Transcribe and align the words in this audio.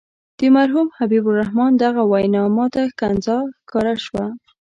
د 0.39 0.41
مرحوم 0.57 0.87
حبیب 0.97 1.23
الرحمن 1.31 1.71
دغه 1.83 2.01
وینا 2.11 2.41
ماته 2.55 2.81
ښکنځا 2.93 3.37
ښکاره 3.61 3.95
شوه. 4.05 4.25